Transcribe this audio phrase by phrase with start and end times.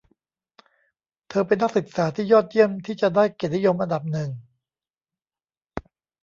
[1.29, 4.29] เธอเป็นนักศึกษาที่ยอดเยี่ยมที่จะได้เกียรตินิยมอันดับหนึ่ง